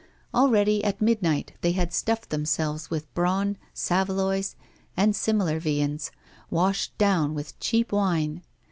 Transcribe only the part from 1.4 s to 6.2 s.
they had stuffed themselves with brawn, saveloys, and similar viands,